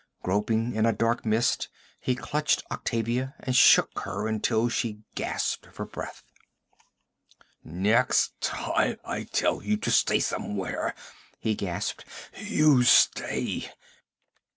Groping 0.23 0.73
in 0.75 0.87
a 0.87 0.91
dark 0.93 1.27
mist 1.27 1.69
he 1.99 2.15
clutched 2.15 2.63
Octavia 2.71 3.35
and 3.39 3.55
shook 3.55 3.99
her 3.99 4.27
until 4.27 4.67
she 4.67 5.01
gasped 5.13 5.67
for 5.67 5.85
breath. 5.85 6.23
'Next 7.63 8.41
time 8.41 8.97
I 9.05 9.25
tell 9.25 9.61
you 9.61 9.77
to 9.77 9.91
stay 9.91 10.19
somewhere,' 10.19 10.95
he 11.39 11.53
gasped, 11.53 12.05
'you 12.35 12.81
stay!' 12.81 13.69